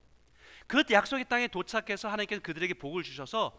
[0.68, 3.58] 그 약속의 땅에 도착해서 하나님께서 그들에게 복을 주셔서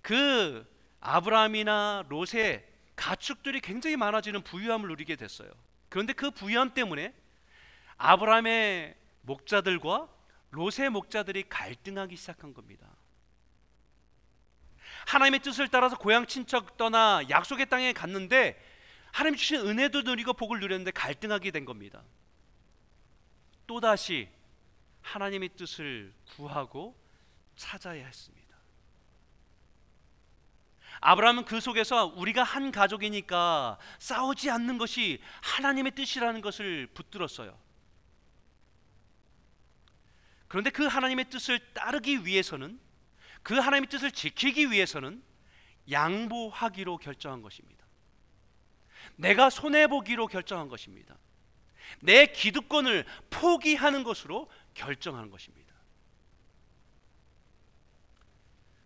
[0.00, 0.64] 그
[1.00, 5.50] 아브라함이나 롯의 가축들이 굉장히 많아지는 부유함을 누리게 됐어요.
[5.88, 7.12] 그런데 그 부유함 때문에
[7.96, 10.08] 아브라함의 목자들과
[10.50, 12.86] 롯의 목자들이 갈등하기 시작한 겁니다.
[15.06, 18.60] 하나님의 뜻을 따라서 고향 친척 떠나 약속의 땅에 갔는데
[19.12, 22.02] 하나님 주신 은혜도 누리고 복을 누렸는데 갈등하게 된 겁니다.
[23.66, 24.28] 또다시
[25.02, 27.00] 하나님의 뜻을 구하고
[27.54, 28.46] 찾아야 했습니다.
[31.00, 37.56] 아브라함은 그 속에서 우리가 한 가족이니까 싸우지 않는 것이 하나님의 뜻이라는 것을 붙들었어요.
[40.48, 42.80] 그런데 그 하나님의 뜻을 따르기 위해서는
[43.46, 45.22] 그 하나님의 뜻을 지키기 위해서는
[45.88, 47.86] 양보하기로 결정한 것입니다.
[49.14, 51.16] 내가 손해 보기로 결정한 것입니다.
[52.00, 55.72] 내 기득권을 포기하는 것으로 결정하는 것입니다.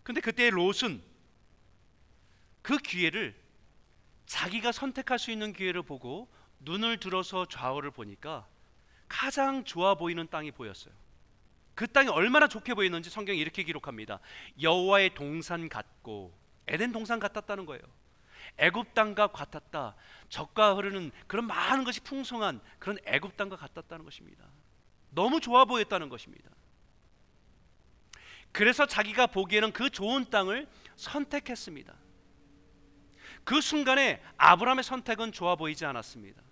[0.02, 1.02] 근데 그때 롯은
[2.60, 3.34] 그 기회를
[4.26, 8.46] 자기가 선택할 수 있는 기회를 보고 눈을 들어서 좌우를 보니까
[9.08, 10.99] 가장 좋아 보이는 땅이 보였어요.
[11.80, 14.20] 그 땅이 얼마나 좋게 보이는지 성경이 이렇게 기록합니다.
[14.60, 16.38] 여호와의 동산 같고
[16.68, 17.80] 에덴 동산 같았다는 거예요.
[18.58, 19.96] 애굽 땅과 같았다.
[20.28, 24.44] 적과 흐르는 그런 많은 것이 풍성한 그런 애굽 땅과 같았다는 것입니다.
[25.08, 26.50] 너무 좋아 보였다는 것입니다.
[28.52, 31.94] 그래서 자기가 보기에는 그 좋은 땅을 선택했습니다.
[33.42, 36.42] 그 순간에 아브라함의 선택은 좋아 보이지 않았습니다.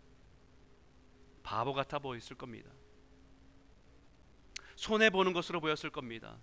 [1.42, 2.70] 바보 같아 보였을 겁니다.
[4.78, 6.38] 손해 보는 것으로 보였을 겁니다.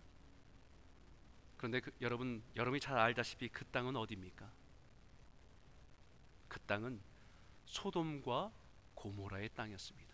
[1.55, 4.51] 그런데 그, 여러분 여러분이 잘 알다시피 그 땅은 어디입니까?
[6.49, 6.99] 그 땅은
[7.63, 8.51] 소돔과
[8.93, 10.13] 고모라의 땅이었습니다.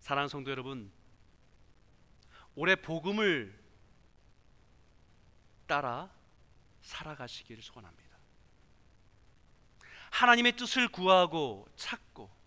[0.00, 0.90] 사랑하는 성도 여러분,
[2.54, 3.54] 올해 복음을
[5.66, 6.10] 따라
[6.80, 8.16] 살아가시기를 소원합니다.
[10.10, 12.37] 하나님의 뜻을 구하고 찾고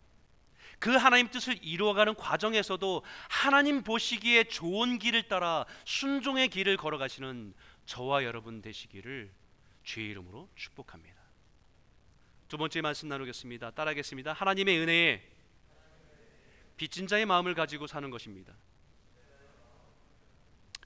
[0.81, 7.53] 그 하나님 뜻을 이루어가는 과정에서도 하나님 보시기에 좋은 길을 따라 순종의 길을 걸어가시는
[7.85, 9.31] 저와 여러분 되시기를
[9.83, 11.21] 주의 이름으로 축복합니다.
[12.47, 13.69] 두 번째 말씀 나누겠습니다.
[13.71, 14.33] 따라하겠습니다.
[14.33, 15.21] 하나님의 은혜에
[16.77, 18.51] 빚진 자의 마음을 가지고 사는 것입니다.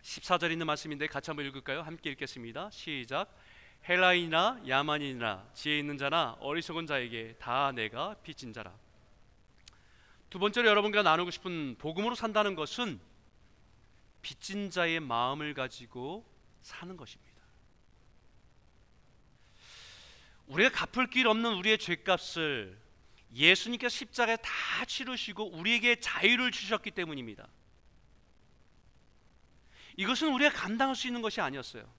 [0.01, 1.83] 14절 있는 말씀인데 같이 한번 읽을까요?
[1.83, 2.69] 함께 읽겠습니다.
[2.69, 3.33] 시작.
[3.87, 8.73] 헬라인이나 야만인이나 지혜 있는 자나 어리석은 자에게 다 내가 빚진 자라.
[10.35, 12.99] 두 번째로 여러분과 나누고 싶은 복음으로 산다는 것은
[14.21, 16.29] 빚진 자의 마음을 가지고
[16.61, 17.41] 사는 것입니다.
[20.47, 22.77] 우리가 갚을 길 없는 우리의 죄값을
[23.33, 24.51] 예수님께서 십자가에 다
[24.85, 27.47] 치르시고 우리에게 자유를 주셨기 때문입니다.
[29.95, 31.89] 이것은 우리가 감당할 수 있는 것이 아니었어요.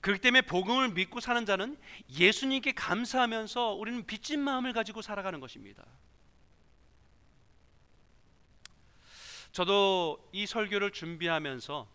[0.00, 1.76] 그렇기 때문에 복음을 믿고 사는 자는
[2.08, 5.84] 예수님께 감사하면서 우리는 빚진 마음을 가지고 살아가는 것입니다.
[9.52, 11.88] 저도 이 설교를 준비하면서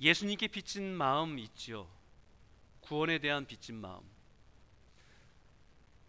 [0.00, 1.88] 예수님께 빚진 마음 있지요.
[2.80, 4.02] 구원에 대한 빚진 마음.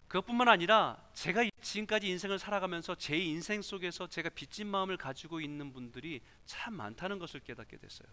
[0.08, 6.22] 그것뿐만 아니라 제가 지금까지 인생을 살아가면서 제 인생 속에서 제가 빚진 마음을 가지고 있는 분들이
[6.46, 8.08] 참 많다는 것을 깨닫게 됐어요.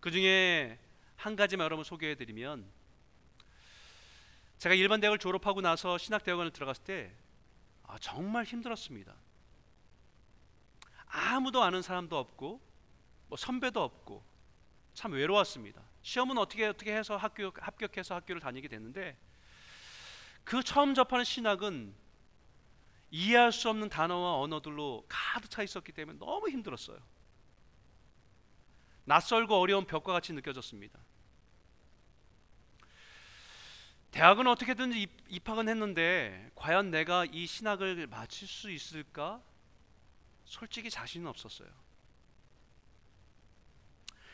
[0.00, 0.78] 그 중에
[1.16, 2.66] 한 가지만 여러분 소개해 드리면
[4.58, 7.12] 제가 일반 대학을 졸업하고 나서 신학 대학원을 들어갔을 때
[7.90, 9.14] 아, 정말 힘들었습니다.
[11.06, 12.60] 아무도 아는 사람도 없고
[13.26, 14.24] 뭐 선배도 없고
[14.94, 15.82] 참 외로웠습니다.
[16.02, 19.18] 시험은 어떻게 어떻게 해서 학교 합격해서 학교를 다니게 됐는데
[20.44, 21.94] 그 처음 접하는 신학은
[23.10, 26.98] 이해할 수 없는 단어와 언어들로 가득 차 있었기 때문에 너무 힘들었어요.
[29.04, 30.96] 낯설고 어려운 벽과 같이 느껴졌습니다.
[34.10, 39.40] 대학은 어떻게든지 입학은 했는데 과연 내가 이 신학을 마칠 수 있을까?
[40.44, 41.68] 솔직히 자신은 없었어요.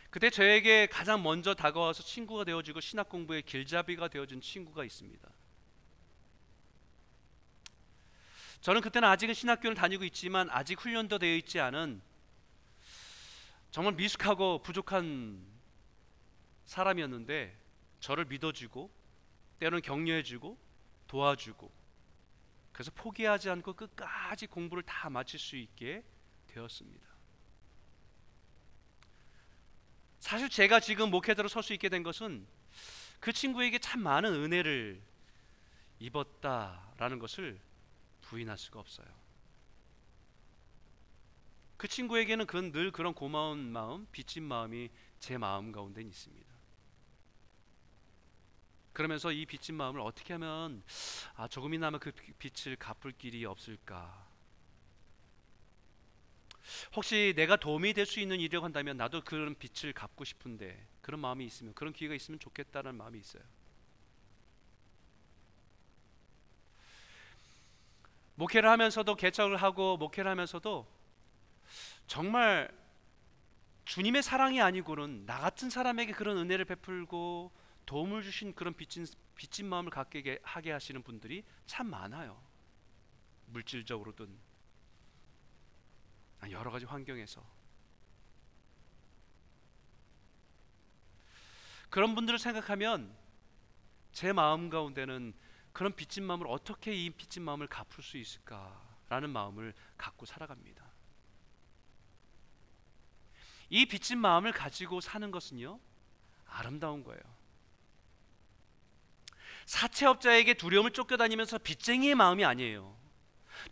[0.09, 5.29] 그때 저에게 가장 먼저 다가와서 친구가 되어지고 신학 공부의 길잡이가 되어준 친구가 있습니다.
[8.63, 12.01] 저는 그때는 아직은 신학교를 다니고 있지만 아직 훈련도 되어 있지 않은
[13.71, 15.45] 정말 미숙하고 부족한
[16.65, 17.55] 사람이었는데
[18.01, 18.91] 저를 믿어주고
[19.59, 20.59] 때로는 격려해주고
[21.07, 21.73] 도와주고
[22.73, 26.05] 그래서 포기하지 않고 끝까지 공부를 다 마칠 수 있게
[26.49, 27.07] 되었습니다.
[30.21, 32.47] 사실 제가 지금 목회자로 설 수 있게 된 것은
[33.21, 35.01] 그 친구에게 참 많은 은혜를
[36.01, 37.59] 입었다라는 것을
[38.23, 39.07] 부인할 수가 없어요.
[41.77, 44.91] 그 친구에게는 그건 늘 그런 고마운 마음, 빚진 마음이
[45.21, 46.46] 제 마음 가운데 있습니다.
[48.97, 50.83] 그러면서 이 빚진 마음을 어떻게 하면
[51.35, 54.27] 아 조금이나마 그 빚을 갚을 길이 없을까?
[56.95, 61.45] 혹시 내가 도움이 될 수 있는 일이라고 한다면 나도 그런 빚을 갚고 싶은데 그런 마음이
[61.45, 63.43] 있으면 그런 기회가 있으면 좋겠다는 마음이 있어요.
[68.37, 70.87] 목회를 하면서도 개척을 하고 목회를 하면서도
[72.07, 72.71] 정말
[73.85, 79.91] 주님의 사랑이 아니고는 나 같은 사람에게 그런 은혜를 베풀고 도움을 주신 그런 빚진, 빚진 마음을
[79.91, 82.41] 갖게 하게 하시는 분들이 참 많아요.
[83.47, 84.37] 물질적으로든
[86.51, 87.45] 여러 가지 환경에서
[91.89, 93.17] 그런 분들을 생각하면
[94.13, 95.35] 제 마음 가운데는
[95.73, 100.85] 그런 빚진 마음을 어떻게 이 빚진 마음을 갚을 수 있을까라는 마음을 갖고 살아갑니다.
[103.69, 105.79] 이 빚진 마음을 가지고 사는 것은요
[106.47, 107.36] 아름다운 거예요.
[109.67, 112.97] 사채업자에게 두려움을 쫓겨다니면서 빚쟁이의 마음이 아니에요.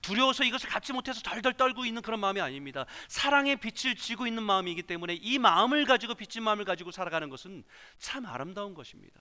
[0.02, 2.85] 두려워서 이것을 갚지 못해서 덜덜 떨고 있는 그런 마음이 아닙니다.
[3.09, 7.64] 사랑의 빛을 쥐고 있는 마음이기 때문에 이 마음을 가지고 빚진 마음을 가지고 살아가는 것은
[7.98, 9.20] 참 아름다운 것입니다.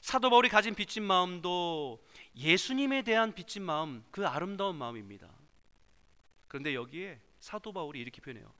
[0.00, 2.04] 사도 바울이 가진 빚진 마음도
[2.36, 5.30] 예수님에 대한 빚진 마음, 그 아름다운 마음입니다.
[6.48, 8.52] 그런데 여기에 사도 바울이 이렇게 표현해요.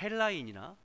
[0.00, 0.76] 헬라인이나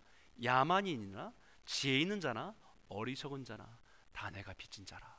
[0.43, 1.33] 야만인이나
[1.65, 2.53] 지혜 있는 자나
[2.89, 3.77] 어리석은 자나
[4.13, 5.15] 다 내가 빚진 자라.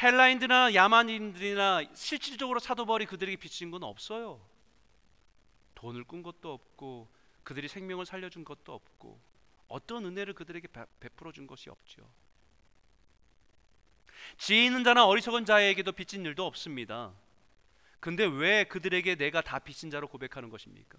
[0.00, 4.40] 헬라인들이나 야만인들이나 실질적으로 사도 바울이 그들에게 빚진 건 없어요.
[5.74, 7.08] 돈을 꾼 것도 없고
[7.42, 9.20] 그들이 생명을 살려준 것도 없고
[9.68, 10.68] 어떤 은혜를 그들에게
[11.00, 12.08] 베풀어 준 것이 없죠.
[14.36, 17.12] 지혜 있는 자나 어리석은 자에게도 빚진 일도 없습니다.
[18.00, 20.98] 근데 왜 그들에게 내가 다 빚진 자로 고백하는 것입니까?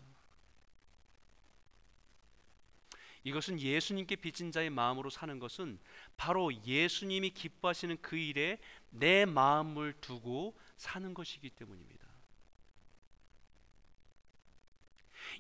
[3.23, 5.79] 이것은 예수님께 빚진 자의 마음으로 사는 것은
[6.15, 11.99] 바로 예수님이 기뻐하시는 그 일에 내 마음을 두고 사는 것이기 때문입니다.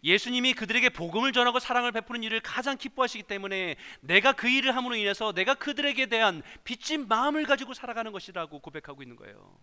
[0.03, 5.33] 예수님이 그들에게 복음을 전하고 사랑을 베푸는 일을 가장 기뻐하시기 때문에 내가 그 일을 함으로 인해서
[5.33, 9.57] 내가 그들에게 대한 빚진 마음을 가지고 살아가는 것이라고 고백하고 있는 거예요.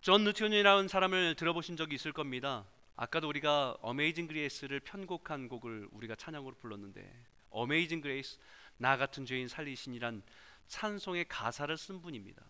[0.00, 2.66] 존 뉴턴이라는 사람을 들어보신 적이 있을 겁니다.
[2.96, 8.38] 아까도 우리가 Amazing Grace를 편곡한 곡을 우리가 찬양으로 불렀는데 Amazing Grace
[8.76, 10.22] 나 같은 죄인 살리신이란
[10.68, 12.42] 찬송의 가사를 쓴 분입니다.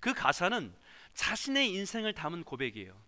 [0.00, 0.74] 그 가사는
[1.14, 3.05] 자신의 인생을 담은 고백이에요.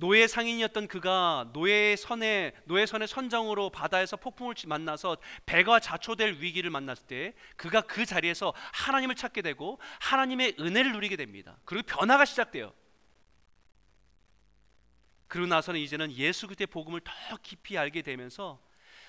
[0.00, 7.06] 노예 상인이었던 그가 노예 선의 노예 선의 선장으로 바다에서 폭풍을 만나서 배가 좌초될 위기를 만났을
[7.06, 11.58] 때 그가 그 자리에서 하나님을 찾게 되고 하나님의 은혜를 누리게 됩니다.
[11.66, 12.72] 그리고 변화가 시작돼요.
[15.28, 18.60] 그러고 나서는 이제는 예수 그리스도의 복음을 더 깊이 알게 되면서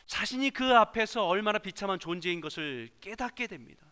[0.06, 3.91] 자신이 그 앞에서 얼마나 비참한 존재인 것을 깨닫게 됩니다.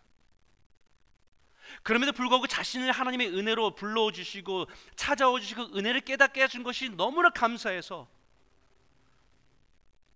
[1.84, 8.10] 그럼에도 불구하고 자신을 하나님의 은혜로 불러오 주시고 찾아오 주시고 은혜를 깨닫게 해준 것이 너무나 감사해서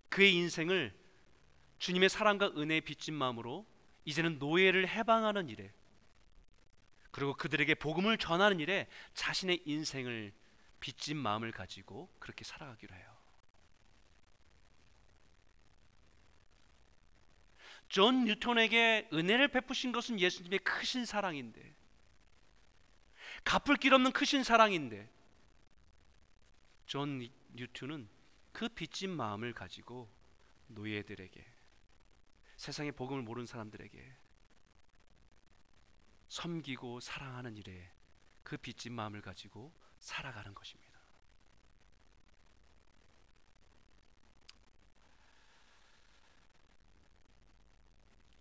[0.10, 0.94] 그의 인생을
[1.80, 3.66] 주님의 사랑과 은혜에 빚진 마음으로
[4.06, 5.74] 이제는 노예를 해방하는 일에
[7.12, 10.34] 그리고 그들에게 복음을 전하는 일에 자신의 인생을
[10.80, 13.13] 빚진 마음을 가지고 그렇게 살아가기로 해요.
[17.94, 21.76] 존 뉴턴에게 은혜를 베푸신 것은 예수님의 크신 사랑인데
[23.44, 25.08] 갚을 길 없는 크신 사랑인데
[26.88, 28.10] 존 뉴턴은
[28.52, 30.10] 그 빚진 마음을 가지고
[30.70, 31.46] 노예들에게
[32.58, 34.18] 세상의 복음을 모르는 사람들에게
[36.30, 37.92] 섬기고 사랑하는 일에
[38.42, 40.83] 그 빚진 마음을 가지고 살아가는 것입니다.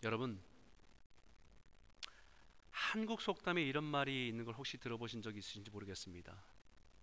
[0.03, 0.41] 여러분
[2.71, 6.37] 한국 속담에 이런 말이 있는 걸 혹시 들어보신 적 있으신지 모르겠습니다.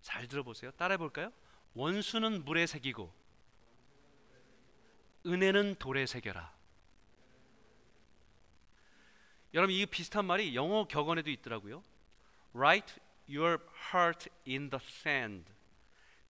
[0.01, 0.71] 잘 들어보세요.
[0.71, 1.31] 따라해 볼까요?
[1.73, 3.11] 원수는 물에 새기고
[5.25, 6.57] 은혜는 돌에 새겨라.
[9.53, 11.83] 여러분 이 비슷한 말이 영어 격언에도 있더라고요.
[12.53, 12.95] Write
[13.27, 13.59] your
[13.91, 15.51] heart in the sand.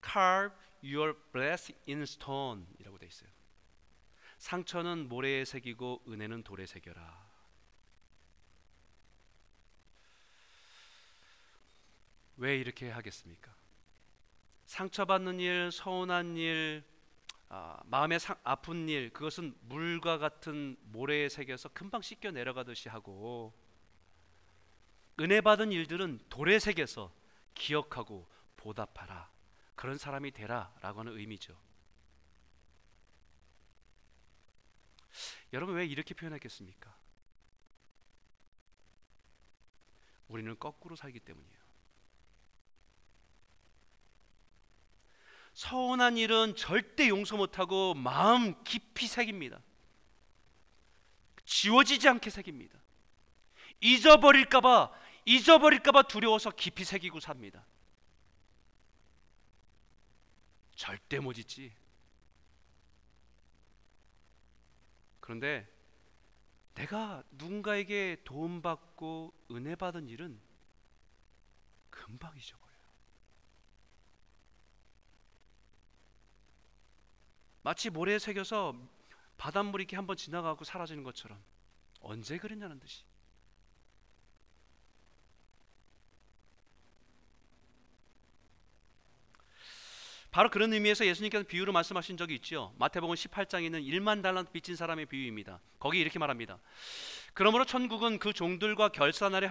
[0.02, 3.30] Carve your breast in stone이라고 돼 있어요.
[4.40, 7.30] 상처는 모래에 새기고 은혜는 돌에 새겨라.
[12.38, 13.54] 왜 이렇게 하겠습니까?
[14.66, 16.84] 상처받는 일, 서운한 일,
[17.50, 23.54] 아, 마음에 상, 아픈 일, 그것은 물과 같은 모래에 새겨서 금방 씻겨 내려가듯이 하고
[25.20, 27.12] 은혜 받은 일들은 돌에 새겨서
[27.56, 28.26] 기억하고
[28.56, 29.30] 보답하라.
[29.76, 31.69] 그런 사람이 되라라고 하는 의미죠.
[35.54, 36.94] 여러분 왜 이렇게 표현했겠습니까?
[40.28, 41.60] 우리는 거꾸로 살기 때문이에요.
[45.54, 49.60] 서운한 일은 절대 용서 못하고 마음 깊이 새깁니다.
[51.46, 52.80] 지워지지 않게 새깁니다.
[53.82, 54.92] 잊어버릴까봐
[55.26, 57.66] 잊어버릴까봐 두려워서 깊이 새기고 삽니다.
[60.76, 61.74] 절대 못 잊지.
[65.30, 65.72] 그런데
[66.74, 70.42] 내가 누군가에게 도움받고 은혜 받은 일은
[71.92, 72.80] 금방 잊어버려요.
[77.62, 78.74] 마치 모래에 새겨서
[79.38, 81.40] 바닷물이 이렇게 한번 지나가고 사라지는 것처럼
[82.00, 83.04] 언제 그랬냐는 듯이
[90.32, 92.74] 바로 그런 의미에서 예수님께서 비유로 말씀하신 적이 있죠.
[92.78, 95.60] 마태복음 18장에 있는 1만 달란트 빚진 사람의 비유입니다.
[95.80, 96.60] 거기 이렇게 말합니다.
[97.34, 99.50] 그러므로 천국은 그 종들과 결산하려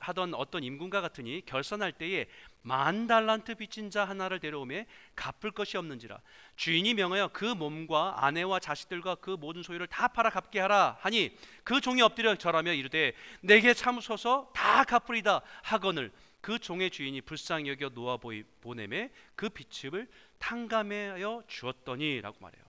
[0.00, 2.26] 하던 어떤 임금과 같으니 결산할 때에
[2.62, 6.20] 만 달란트 빚진 자 하나를 데려오매 갚을 것이 없는지라
[6.56, 11.80] 주인이 명하여 그 몸과 아내와 자식들과 그 모든 소유를 다 팔아 갚게 하라 하니 그
[11.80, 18.18] 종이 엎드려 절하며 이르되 내게 참으소서 다 갚으리다 하거늘 그 종의 주인이 불쌍히 여겨 놓아
[18.60, 20.08] 보내매 그 비첩을
[20.38, 22.64] 탕감하여 주었더니라고 말해요.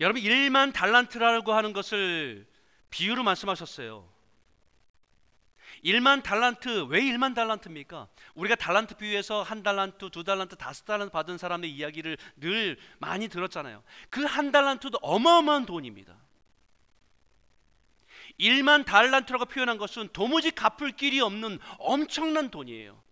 [0.00, 2.46] 여러분 1만 달란트라고 하는 것을
[2.90, 4.12] 비유로 말씀하셨어요.
[5.84, 8.08] 1만 달란트 왜 1만 달란트입니까?
[8.34, 13.82] 우리가 달란트 비유에서 한 달란트, 두 달란트, 다섯 달란트 받은 사람의 이야기를 늘 많이 들었잖아요.
[14.08, 16.16] 그 한 달란트도 어마어마한 돈입니다.
[18.38, 23.02] 1만 달란트라고 표현한 것은 도무지 갚을 길이 없는 엄청난 돈이에요.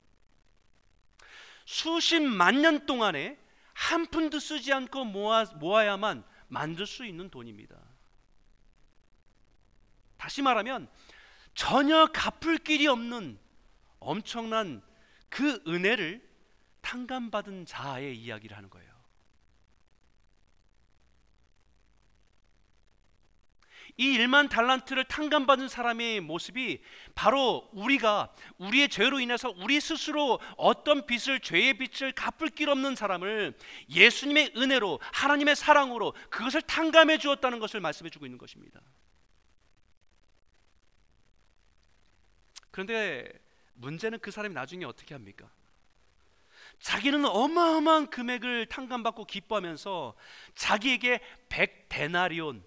[1.64, 3.38] 수십만 년 동안에
[3.72, 7.76] 한 푼도 쓰지 않고 모아, 모아야만 만들 수 있는 돈입니다.
[10.16, 10.88] 다시 말하면
[11.54, 13.38] 전혀 갚을 길이 없는
[13.98, 14.82] 엄청난
[15.28, 16.28] 그 은혜를
[16.82, 18.91] 탕감받은 자의 이야기를 하는 거예요.
[23.98, 26.82] 이 1만 달란트를 탕감받은 사람의 모습이
[27.14, 33.56] 바로 우리가 우리의 죄로 인해서 우리 스스로 어떤 빚을 죄의 빚을 갚을 길 없는 사람을
[33.90, 38.80] 예수님의 은혜로 하나님의 사랑으로 그것을 탕감해 주었다는 것을 말씀해 주고 있는 것입니다.
[42.70, 43.28] 그런데
[43.74, 45.50] 문제는 그 사람이 나중에 어떻게 합니까?
[46.80, 50.14] 자기는 어마어마한 금액을 탕감받고 기뻐하면서
[50.54, 51.20] 자기에게
[51.50, 52.62] 100데나리온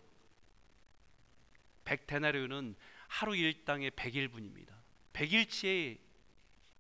[1.86, 2.76] 100데나리온은
[3.08, 4.74] 하루 일당의 100일분입니다.
[5.14, 6.00] 100일치의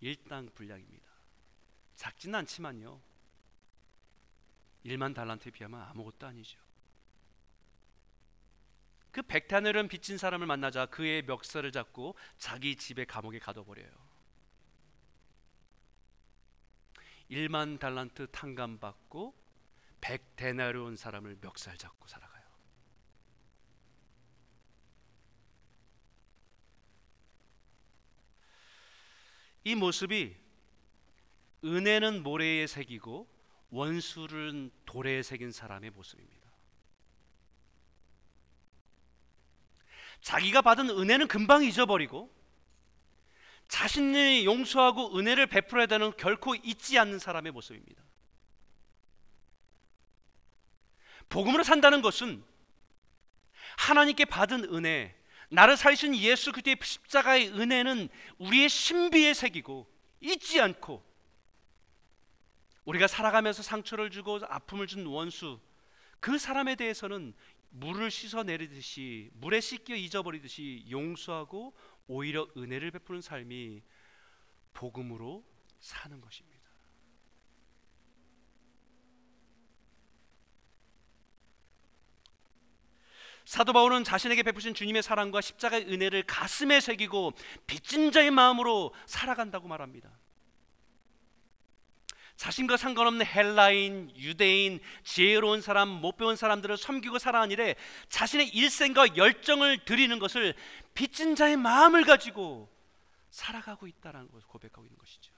[0.01, 1.05] 일당 분량입니다.
[1.95, 2.99] 작지는 않지만요.
[4.85, 6.59] 1만 달란트에 비하면 아무것도 아니죠.
[9.11, 13.89] 그 백탄을은 빚진 사람을 만나자 그의 멱살을 잡고 자기 집에 감옥에 가둬버려요.
[17.31, 19.33] 1만 달란트 탕감 받고
[20.01, 22.45] 100데나리온 사람을 멱살 잡고 살아가요.
[29.65, 30.37] 이 모습이
[31.63, 33.27] 은혜는 모래에 새기고
[33.71, 36.45] 원수는 돌에 새긴 사람의 모습입니다.
[40.21, 42.33] 자기가 받은 은혜는 금방 잊어버리고
[43.67, 48.03] 자신이 용서하고 은혜를 베풀어야 되는 결코 잊지 않는 사람의 모습입니다.
[51.27, 52.45] 복음으로 산다는 것은
[53.77, 55.14] 하나님께 받은 은혜,
[55.49, 59.87] 나를 살리신 예수 그리스도의 십자가의 은혜는 우리의 신비에 새기고
[60.21, 61.03] 잊지 않고
[62.85, 65.59] 우리가 살아가면서 상처를 주고 아픔을 준 원수
[66.19, 67.33] 그 사람에 대해서는
[67.69, 71.75] 물을 씻어 내리듯이 물에 씻겨 잊어버리듯이 용서하고
[72.07, 73.81] 오히려 은혜를 베푸는 삶이
[74.73, 75.43] 복음으로
[75.79, 76.54] 사는 것입니다.
[83.45, 87.33] 사도 바울은 자신에게 베푸신 주님의 사랑과 십자가의 은혜를 가슴에 새기고
[87.67, 90.09] 빚진 자의 마음으로 살아간다고 말합니다.
[92.35, 97.75] 자신과 상관없는 헬라인, 유대인, 지혜로운 사람, 못 배운 사람들을 섬기고 살아가는 일에
[98.09, 100.53] 자신의 일생과 열정을 드리는 것을
[100.93, 102.69] 빚진 자의 마음을 가지고
[103.29, 105.34] 살아가고 있다는 것을 고백하고 있는 것이죠.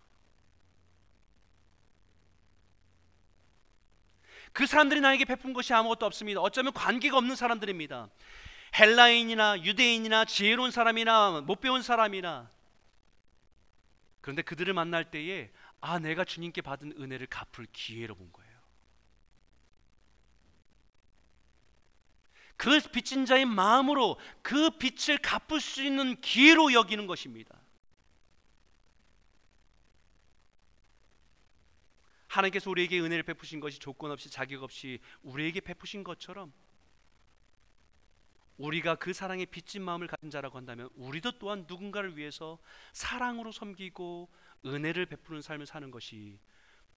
[4.53, 6.41] 그 사람들이 나에게 베푼 것이 아무것도 없습니다.
[6.41, 8.09] 어쩌면 관계가 없는 사람들입니다.
[8.77, 12.49] 헬라인이나 유대인이나 지혜로운 사람이나 못 배운 사람이나
[14.21, 18.57] 그런데 그들을 만날 때에 아, 내가 주님께 받은 은혜를 갚을 기회로 본 거예요.
[22.57, 27.56] 그 빚진 자의 마음으로 그 빚을 갚을 수 있는 기회로 여기는 것입니다.
[32.27, 36.53] 하나님께서 우리에게 은혜를 베푸신 것이 조건 없이 자격 없이 우리에게 베푸신 것처럼
[38.57, 42.57] 우리가 그 사랑의 빚진 마음을 가진 자라고 한다면 우리도 또한 누군가를 위해서
[42.93, 44.29] 사랑으로 섬기고
[44.65, 46.39] 은혜를 베푸는 삶을 사는 것이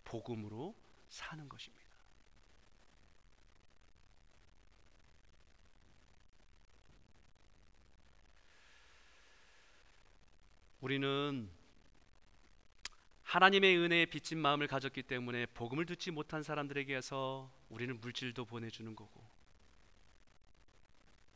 [0.05, 0.75] 복음으로
[1.09, 1.91] 사는 것입니다.
[10.81, 11.51] 우리는
[13.31, 19.25] 하나님의 은혜에 빚진 마음을 가졌기 때문에 복음을 듣지 못한 사람들에게서 우리는 물질도 보내주는 거고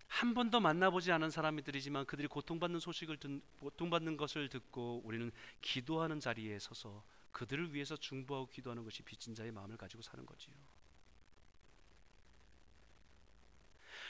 [0.09, 5.31] 한 번도 만나보지 않은 사람들이지만 그들이 고통받는 소식을 듣, 고통받는 것을 듣고 우리는
[5.61, 10.53] 기도하는 자리에 서서 그들을 위해서 중보하고 기도하는 것이 빚진 자의 마음을 가지고 사는 거지요.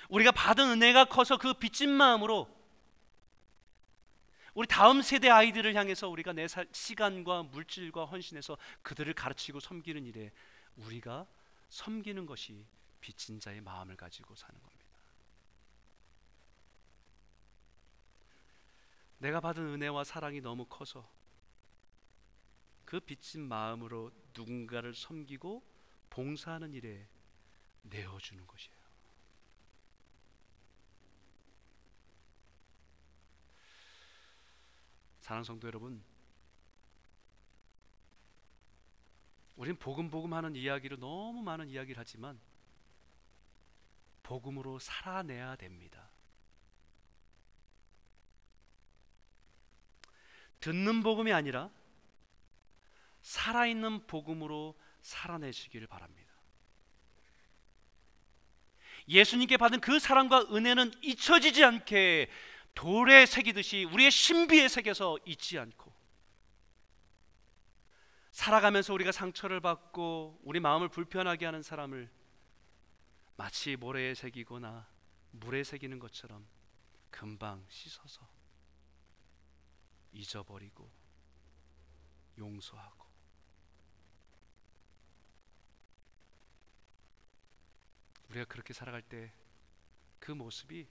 [0.08, 2.48] 우리가 받은 은혜가 커서 그 빚진 마음으로
[4.54, 10.30] 우리 다음 세대 아이들을 향해서 우리가 내 시간과 물질과 헌신해서 그들을 가르치고 섬기는 일에
[10.76, 11.26] 우리가
[11.70, 12.64] 섬기는 것이
[13.00, 14.84] 빚진 자의 마음을 가지고 사는 겁니다.
[19.18, 21.08] 내가 받은 은혜와 사랑이 너무 커서
[22.84, 25.62] 그 빚진 마음으로 누군가를 섬기고
[26.10, 27.08] 봉사하는 일에
[27.82, 28.83] 내어주는 것이에요.
[35.24, 36.04] 사랑 성도 여러분,
[39.56, 42.38] 우린 복음 복음 하는 이야기로 너무 많은 이야기를 하지만
[44.22, 46.10] 복음으로 살아내야 됩니다.
[50.60, 51.70] 듣는 복음이 아니라
[53.22, 56.34] 살아있는 복음으로 살아내시기를 바랍니다.
[59.08, 62.28] 예수님께 받은 그 사랑과 은혜는 잊혀지지 않게
[62.74, 65.92] 돌에 새기듯이 우리의 신비에 새겨서 잊지 않고
[68.32, 72.10] 살아가면서 우리가 상처를 받고 우리 마음을 불편하게 하는 사람을
[73.36, 74.88] 마치 모래에 새기거나
[75.30, 76.46] 물에 새기는 것처럼
[77.10, 78.28] 금방 씻어서
[80.12, 80.90] 잊어버리고
[82.38, 83.04] 용서하고.
[88.30, 89.32] 우리가 그렇게 살아갈 때
[90.24, 90.86] 그 모습이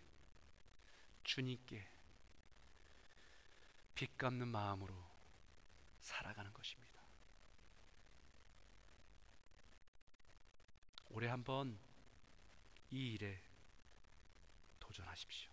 [1.24, 1.88] 주님께
[3.96, 4.94] 빚 갚는 마음으로
[6.02, 7.02] 살아가는 것입니다.
[11.10, 11.80] 올해 한번
[12.90, 13.42] 이 일에
[14.80, 15.52] 도전하십시오.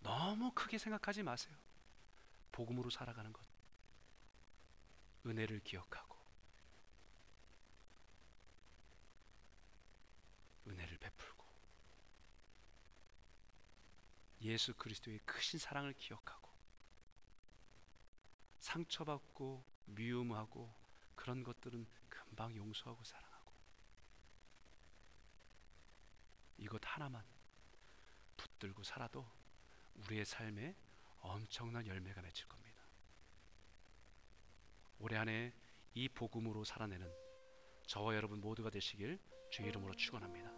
[0.00, 1.56] 너무 크게 생각하지 마세요.
[2.52, 3.44] 복음으로 살아가는 것.
[5.26, 6.16] 은혜를 기억하고
[10.68, 11.35] 은혜를 베풀고
[14.42, 16.50] 예수 그리스도의 크신 사랑을 기억하고
[18.58, 20.72] 상처받고 미움하고
[21.14, 23.52] 그런 것들은 금방 용서하고 사랑하고
[26.58, 27.24] 이것 하나만
[28.36, 29.26] 붙들고 살아도
[29.94, 30.74] 우리의 삶에
[31.20, 32.82] 엄청난 열매가 맺힐 겁니다.
[34.98, 35.52] 올해 안에
[35.94, 37.10] 이 복음으로 살아내는
[37.86, 39.18] 저와 여러분 모두가 되시길
[39.50, 40.55] 주의 이름으로 축원합니다.